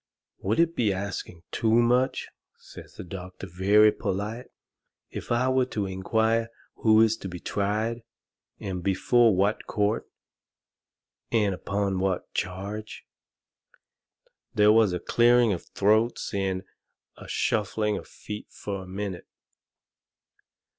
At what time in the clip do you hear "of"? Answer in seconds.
15.53-15.67, 17.95-18.07